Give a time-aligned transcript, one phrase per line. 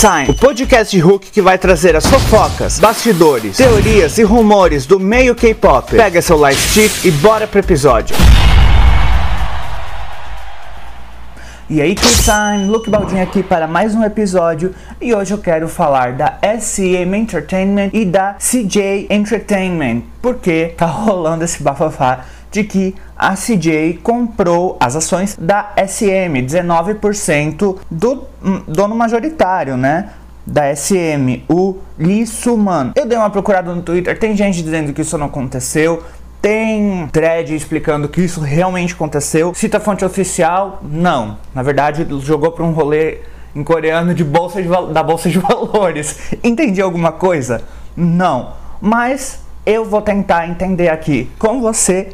[0.00, 4.98] Time, o podcast de Hulk que vai trazer as fofocas, bastidores, teorias e rumores do
[4.98, 5.94] meio K-pop.
[5.94, 8.16] Pega seu light stick e bora pro episódio.
[11.70, 16.12] E aí, K-Time, Luke Baldin aqui para mais um episódio e hoje eu quero falar
[16.12, 22.24] da SM Entertainment e da CJ Entertainment, porque tá rolando esse bafafá
[22.54, 30.10] de que a CJ comprou as ações da SM, 19% do hum, dono majoritário, né?
[30.46, 32.92] Da SM, o Lee Suman.
[32.94, 36.04] Eu dei uma procurada no Twitter, tem gente dizendo que isso não aconteceu,
[36.40, 39.52] tem thread explicando que isso realmente aconteceu.
[39.52, 40.80] Cita fonte oficial?
[40.82, 41.38] Não.
[41.52, 43.18] Na verdade, jogou para um rolê
[43.56, 46.32] em coreano de bolsa de, da bolsa de valores.
[46.44, 47.62] Entendi alguma coisa?
[47.96, 48.52] Não.
[48.80, 52.12] Mas eu vou tentar entender aqui com você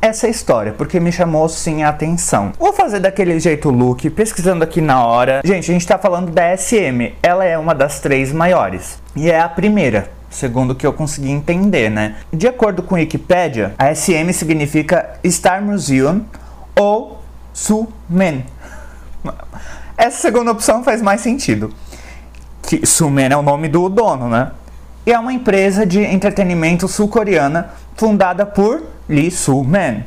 [0.00, 2.52] essa história, porque me chamou sim a atenção.
[2.58, 5.42] Vou fazer daquele jeito look, pesquisando aqui na hora.
[5.44, 9.40] Gente, a gente tá falando da SM, ela é uma das três maiores e é
[9.40, 10.10] a primeira.
[10.30, 12.16] Segundo o que eu consegui entender, né?
[12.32, 16.24] De acordo com Wikipedia, a SM significa Star Museum
[16.78, 17.20] ou
[17.52, 18.46] Sumen.
[19.98, 21.74] Essa segunda opção faz mais sentido.
[22.62, 24.52] Que Sumen é o nome do dono, né?
[25.04, 30.04] E é uma empresa de entretenimento sul-coreana fundada por Lee Soo-man.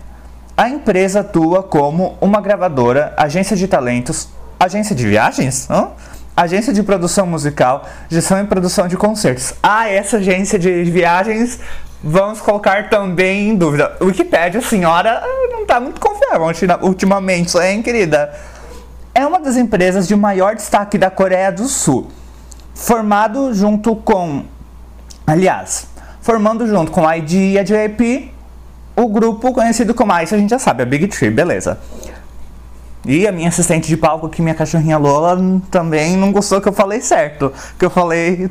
[0.55, 5.89] A empresa atua como uma gravadora, agência de talentos, agência de viagens, Hã?
[6.35, 9.53] agência de produção musical, gestão e produção de concertos.
[9.61, 11.59] Ah, essa agência de viagens
[12.03, 13.95] vamos colocar também em dúvida.
[14.01, 16.47] Wikipedia, senhora não está muito confiável
[16.81, 18.33] ultimamente, hein, querida?
[19.13, 22.07] É uma das empresas de maior destaque da Coreia do Sul,
[22.73, 24.45] formado junto com,
[25.27, 25.87] aliás,
[26.19, 28.32] formando junto com a ID e a JP
[28.95, 31.79] o grupo conhecido como, ah, isso a gente já sabe, a Big Tree, beleza.
[33.05, 35.37] E a minha assistente de palco, que minha cachorrinha Lola,
[35.69, 37.51] também não gostou que eu falei certo.
[37.77, 38.47] Que eu falei.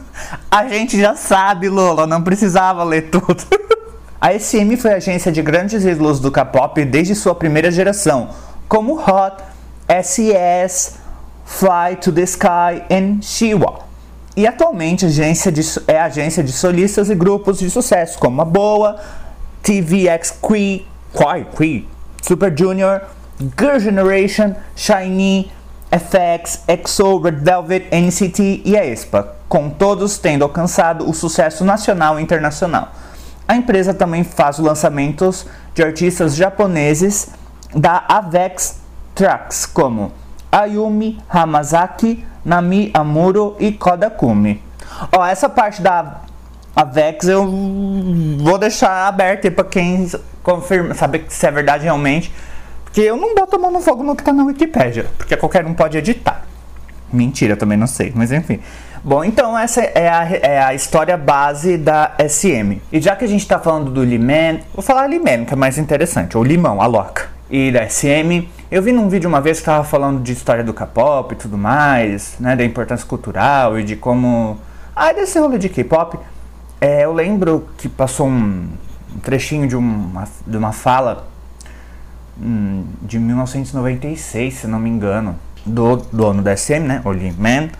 [0.50, 3.42] a gente já sabe, Lola, não precisava ler tudo.
[4.20, 8.28] a SM foi agência de grandes ídolos do K-pop desde sua primeira geração,
[8.68, 9.42] como Hot,
[10.02, 10.96] SES,
[11.46, 13.84] Fly to the Sky e Shiwa.
[14.36, 19.00] E atualmente agência de, é agência de solistas e grupos de sucesso como a Boa,
[19.64, 21.88] TVX Quee, Quai, Quee,
[22.22, 23.00] Super Junior,
[23.58, 25.50] Girl Generation, Shiny,
[25.90, 32.20] FX, EXO, Red Velvet, NCT e a ESPA, com todos tendo alcançado o sucesso nacional
[32.20, 32.92] e internacional.
[33.48, 37.30] A empresa também faz lançamentos de artistas japoneses
[37.74, 38.80] da Avex
[39.14, 40.12] Tracks, como
[40.52, 44.62] Ayumi Hamazaki, Nami Amuro e Kodakumi.
[45.10, 46.20] Ó, essa parte da
[46.74, 47.46] Avex eu
[48.38, 50.10] vou deixar aberta para quem
[50.42, 52.32] confirma, saber se é verdade realmente.
[52.84, 55.66] Porque eu não boto a mão no fogo no que tá na Wikipedia, porque qualquer
[55.66, 56.44] um pode editar.
[57.12, 58.60] Mentira, também não sei, mas enfim.
[59.02, 62.80] Bom, então essa é a, é a história base da SM.
[62.90, 65.76] E já que a gente tá falando do Liman, vou falar Liman, que é mais
[65.76, 67.28] interessante, ou Limão, a Loca.
[67.50, 70.72] E da SM, eu vi num vídeo uma vez que tava falando de história do
[70.72, 74.58] K-pop e tudo mais, né, da importância cultural e de como...
[74.96, 76.18] Ah, desse rolê de K-pop.
[76.86, 78.68] É, eu lembro que passou um,
[79.22, 81.26] trechinho de uma, de uma fala
[82.38, 85.34] hum, de 1996, se não me engano,
[85.64, 87.70] do dono da SM, né, o Lee Man,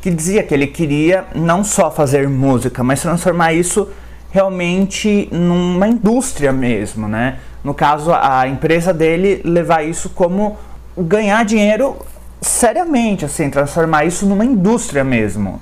[0.00, 3.88] que dizia que ele queria não só fazer música, mas transformar isso
[4.30, 7.40] realmente numa indústria mesmo, né?
[7.64, 10.56] No caso, a empresa dele levar isso como
[10.96, 11.96] ganhar dinheiro
[12.40, 15.60] seriamente, assim, transformar isso numa indústria mesmo,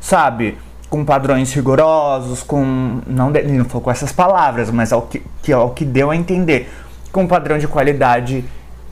[0.00, 0.56] sabe?
[0.96, 3.02] Com padrões rigorosos, com.
[3.06, 5.84] Não, ele não falou com essas palavras, mas é o que, que é o que
[5.84, 6.70] deu a entender.
[7.12, 8.42] Com um padrão de qualidade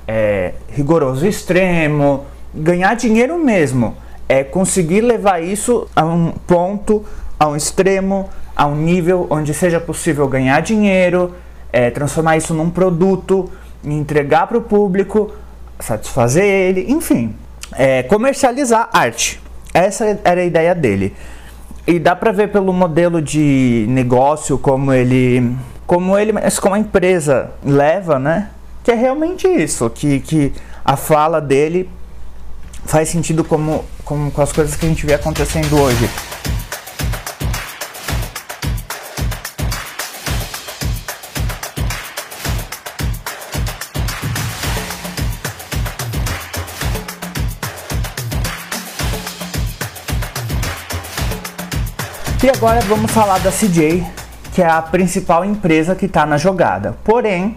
[0.06, 3.96] é, rigoroso extremo, ganhar dinheiro mesmo.
[4.28, 7.06] É conseguir levar isso a um ponto,
[7.40, 11.34] a um extremo, a um nível onde seja possível ganhar dinheiro,
[11.72, 13.50] é, transformar isso num produto,
[13.82, 15.32] entregar para o público,
[15.80, 17.34] satisfazer ele, enfim,
[17.72, 19.40] é, comercializar arte.
[19.72, 21.14] Essa era a ideia dele.
[21.86, 25.54] E dá para ver pelo modelo de negócio como ele,
[25.86, 28.50] como ele, como a empresa leva, né?
[28.82, 30.52] Que é realmente isso, que, que
[30.84, 31.88] a fala dele
[32.86, 36.08] faz sentido como, como com as coisas que a gente vê acontecendo hoje.
[52.44, 54.04] E agora vamos falar da CJ,
[54.52, 56.94] que é a principal empresa que está na jogada.
[57.02, 57.56] Porém,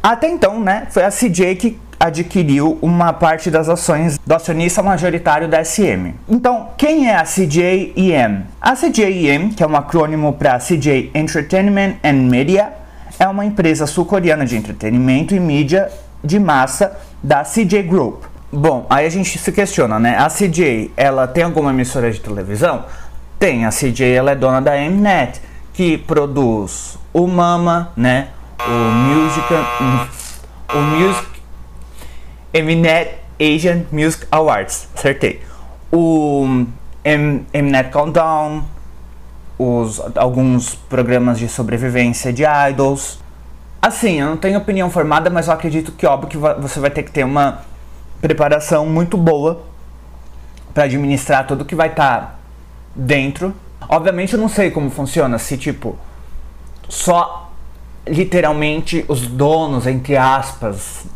[0.00, 5.48] até então, né, foi a CJ que adquiriu uma parte das ações do acionista majoritário
[5.48, 6.14] da SM.
[6.28, 8.44] Então, quem é a CJEM?
[8.60, 12.72] A CJEM, que é um acrônimo para CJ Entertainment and Media,
[13.18, 15.90] é uma empresa sul-coreana de entretenimento e mídia
[16.22, 18.22] de massa da CJ Group.
[18.52, 20.16] Bom, aí a gente se questiona, né?
[20.16, 22.84] A CJ, ela tem alguma emissora de televisão?
[23.38, 25.40] Tem, a CJ ela é dona da Mnet,
[25.72, 28.30] que produz o Mama, né?
[28.58, 29.46] O Music,
[30.74, 31.28] o Music
[32.52, 35.40] Mnet Asian Music Awards, acertei.
[35.92, 36.66] O
[37.04, 38.64] M Mnet Countdown,
[39.56, 43.20] os, alguns programas de sobrevivência de idols.
[43.80, 47.04] Assim, eu não tenho opinião formada, mas eu acredito que óbvio que você vai ter
[47.04, 47.60] que ter uma
[48.20, 49.62] preparação muito boa
[50.74, 52.37] para administrar tudo que vai estar tá
[52.98, 53.54] dentro.
[53.88, 55.96] Obviamente eu não sei como funciona, se tipo
[56.88, 57.52] só
[58.06, 61.06] literalmente os donos, entre aspas,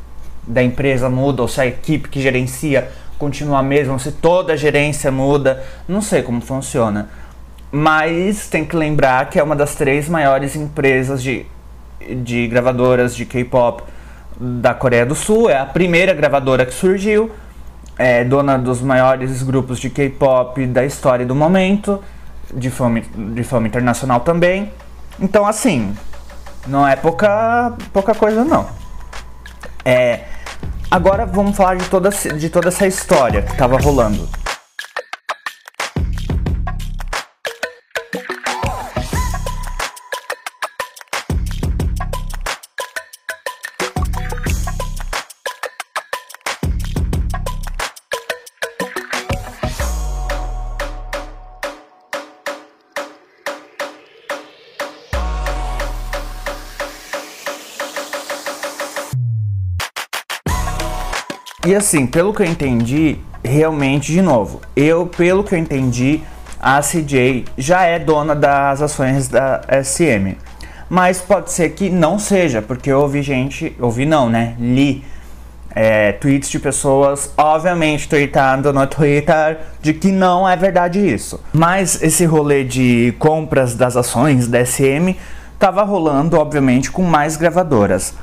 [0.46, 4.56] da empresa muda ou se a equipe que gerencia continua a mesma, se toda a
[4.56, 7.08] gerência muda, não sei como funciona.
[7.70, 11.46] Mas tem que lembrar que é uma das três maiores empresas de,
[12.23, 13.82] de gravadoras de K-pop
[14.38, 17.31] da Coreia do Sul, é a primeira gravadora que surgiu,
[17.99, 22.03] é dona dos maiores grupos de K-pop da história do momento,
[22.53, 24.73] de fama, de fama internacional também.
[25.21, 25.94] Então, assim,
[26.67, 28.67] não é pouca, pouca coisa, não.
[29.85, 30.21] É,
[30.91, 34.29] agora vamos falar de toda, de toda essa história que estava rolando.
[61.64, 66.20] E assim, pelo que eu entendi, realmente, de novo, eu, pelo que eu entendi,
[66.61, 70.37] a CJ já é dona das ações da SM.
[70.91, 74.56] Mas pode ser que não seja, porque eu ouvi gente, ouvi não, né?
[74.59, 75.05] Li
[75.75, 81.41] é, tweets de pessoas, obviamente, tweetando no Twitter de que não é verdade isso.
[81.53, 85.17] Mas esse rolê de compras das ações da SM
[85.61, 88.14] tava rolando, obviamente, com mais gravadoras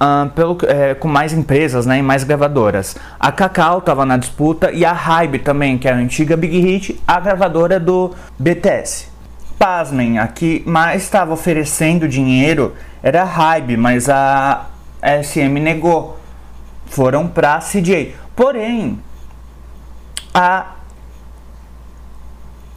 [0.00, 2.96] uh, pelo, é, com mais empresas né, e mais gravadoras.
[3.18, 7.00] A Cacau estava na disputa e a Hybe também, que é a antiga Big Hit,
[7.06, 9.08] a gravadora do BTS.
[9.58, 14.66] Pasmem, a que mais estava oferecendo dinheiro era a Hybe, mas a
[15.02, 16.18] SM negou.
[16.86, 18.14] Foram para CJ.
[18.34, 18.98] Porém,
[20.32, 20.74] a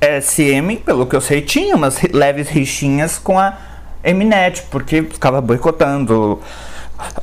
[0.01, 3.55] SM, pelo que eu sei, tinha umas leves rixinhas com a
[4.03, 6.41] Mnet, porque ficava boicotando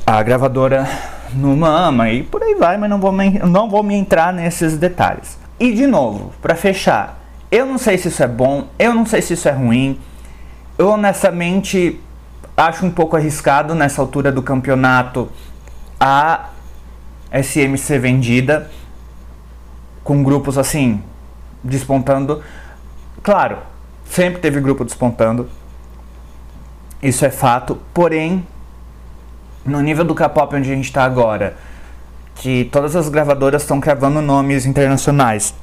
[0.05, 0.87] a gravadora
[1.33, 4.77] no Mama e por aí vai, mas não vou, me, não vou me entrar nesses
[4.77, 5.37] detalhes.
[5.59, 7.19] E de novo, para fechar,
[7.51, 9.99] eu não sei se isso é bom, eu não sei se isso é ruim.
[10.77, 11.99] Eu honestamente
[12.55, 15.29] acho um pouco arriscado nessa altura do campeonato
[15.99, 16.49] a
[17.31, 18.69] SM ser vendida
[20.03, 21.03] com grupos assim
[21.63, 22.41] despontando.
[23.21, 23.57] Claro,
[24.05, 25.49] sempre teve grupo despontando.
[27.01, 28.45] Isso é fato, porém
[29.69, 31.55] no nível do K-pop onde a gente está agora,
[32.35, 35.53] que todas as gravadoras estão cravando nomes internacionais,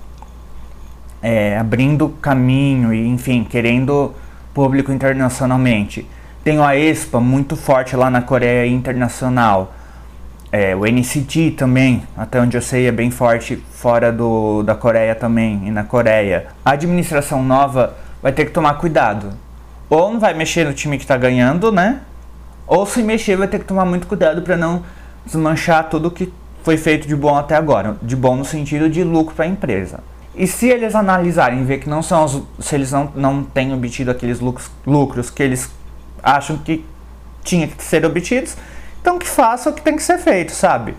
[1.22, 4.14] é, abrindo caminho e, enfim, querendo
[4.54, 6.06] público internacionalmente.
[6.44, 9.74] Tem a ESPA muito forte lá na Coreia Internacional.
[10.52, 15.14] É, o NCT também, até onde eu sei, é bem forte fora do, da Coreia
[15.14, 16.46] também e na Coreia.
[16.64, 19.32] A administração nova vai ter que tomar cuidado.
[19.90, 22.00] Ou não vai mexer no time que está ganhando, né?
[22.66, 24.82] Ou se mexer, vai ter que tomar muito cuidado para não
[25.24, 26.32] desmanchar tudo que
[26.62, 30.00] foi feito de bom até agora, de bom no sentido de lucro para a empresa.
[30.34, 33.72] E se eles analisarem e ver que não são os, se eles não, não têm
[33.72, 35.70] obtido aqueles lucros, lucros que eles
[36.22, 36.84] acham que
[37.42, 38.56] tinha que ser obtidos,
[39.00, 40.96] então que façam o que tem que ser feito, sabe?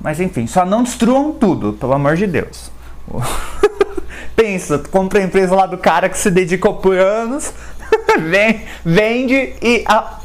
[0.00, 2.70] Mas enfim, só não destruam tudo, pelo amor de Deus.
[4.34, 7.54] Pensa, compra a empresa lá do cara que se dedicou por anos,
[8.84, 10.18] vende e a,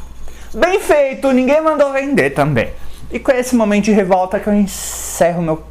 [0.54, 2.74] Bem feito, ninguém mandou vender também.
[3.10, 5.62] E com esse momento de revolta que eu encerro meu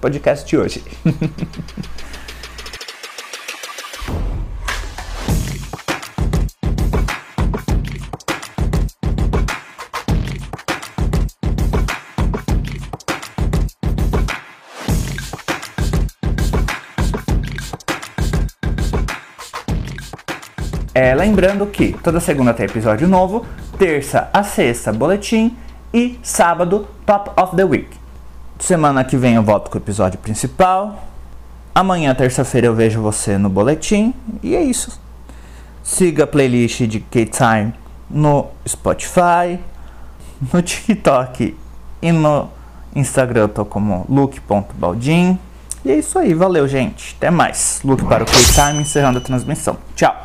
[0.00, 0.82] podcast de hoje.
[20.96, 23.44] É, lembrando que toda segunda tem episódio novo,
[23.78, 25.56] terça a sexta boletim
[25.92, 27.88] e sábado Top of the Week.
[28.58, 31.04] Semana que vem eu volto com o episódio principal.
[31.74, 34.14] Amanhã, terça-feira, eu vejo você no boletim.
[34.42, 35.00] E é isso.
[35.82, 37.74] Siga a playlist de K-Time
[38.08, 39.58] no Spotify,
[40.52, 41.56] no TikTok
[42.00, 42.48] e no
[42.94, 45.38] Instagram eu tô como luke.baldin.
[45.84, 47.14] E é isso aí, valeu gente.
[47.18, 47.80] Até mais.
[47.84, 49.76] Luke para o K-Time encerrando a transmissão.
[49.94, 50.14] Tchau.